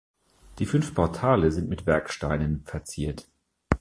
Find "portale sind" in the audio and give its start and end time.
0.95-1.69